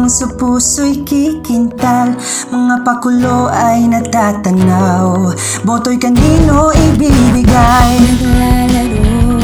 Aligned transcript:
Bang 0.00 0.08
sa 0.08 0.32
puso'y 0.32 1.04
kikintal? 1.04 2.16
Mga 2.48 2.88
pakulo 2.88 3.52
ay 3.52 3.84
natatanaw 3.84 5.28
Boto'y 5.60 6.00
kanino 6.00 6.72
ibibigay? 6.72 8.00
Naglalaro 8.00 9.36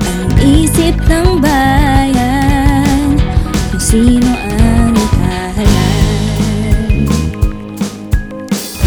ang 0.00 0.32
isip 0.40 0.96
ng 0.96 1.44
bayan 1.44 3.20
Kung 3.68 3.84
sino 3.84 4.32
ang 4.32 4.96
ihahalal 4.96 6.08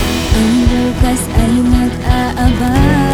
Ang 0.10 0.58
bukas 0.74 1.22
ay 1.38 1.54
mag-aabang 1.70 3.05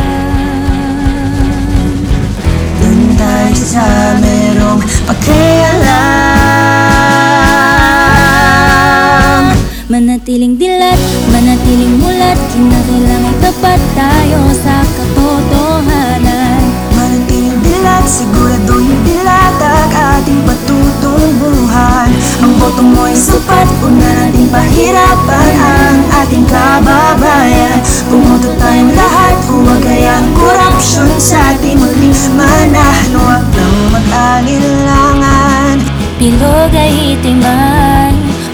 Manatiling 10.31 10.55
dilat, 10.55 10.95
manatiling 11.27 11.99
mulat 11.99 12.39
Kinakailangan 12.55 13.35
tapat 13.43 13.83
tayo 13.91 14.39
sa 14.55 14.79
katotohanan. 14.79 16.63
Manatiling 16.95 17.59
dilat, 17.59 18.07
sigurado 18.07 18.79
hindi 18.79 19.19
latag 19.27 19.91
ating 19.91 20.39
patutunguhan. 20.47 22.15
Ang 22.47 22.53
boto 22.63 22.79
mo'y 22.79 23.11
sapat, 23.11 23.67
una 23.83 24.31
nating 24.31 24.47
pahirapan 24.47 25.51
ang 25.59 25.99
ating 26.23 26.47
kababayan. 26.47 27.83
Pumunta 28.07 28.55
tayong 28.55 28.95
lahat, 28.95 29.35
huwag 29.51 29.83
kayang 29.83 30.31
korupsyon 30.31 31.11
sa 31.19 31.59
ating 31.59 31.75
muling 31.75 32.15
manahno 32.39 33.19
Huwag 33.19 33.43
nang 33.51 33.79
mag-alilangan 33.99 35.75
Bilog 36.15 36.71
ay 36.71 37.19
itiman 37.19 38.10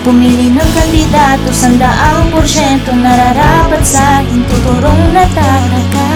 Pumili 0.07 0.47
ng 0.55 0.71
kandidato 0.71 1.51
Sandaang 1.51 2.31
porsyento 2.31 2.95
nararapat 2.95 3.83
sa 3.83 4.23
ating 4.23 4.39
tuturong 4.47 5.11
natataka 5.11 6.06